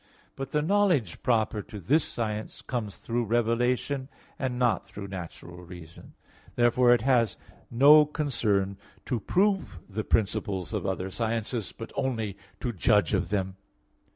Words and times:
But 0.35 0.49
the 0.51 0.63
knowledge 0.63 1.21
proper 1.21 1.61
to 1.61 1.79
this 1.79 2.03
science 2.03 2.63
comes 2.63 2.97
through 2.97 3.25
revelation 3.25 4.09
and 4.39 4.57
not 4.57 4.83
through 4.83 5.09
natural 5.09 5.63
reason. 5.63 6.15
Therefore 6.55 6.91
it 6.91 7.03
has 7.03 7.37
no 7.69 8.07
concern 8.07 8.77
to 9.05 9.19
prove 9.19 9.77
the 9.87 10.03
principles 10.03 10.73
of 10.73 10.87
other 10.87 11.11
sciences, 11.11 11.71
but 11.71 11.93
only 11.95 12.35
to 12.61 12.73
judge 12.73 13.13
of 13.13 13.29
them. 13.29 13.57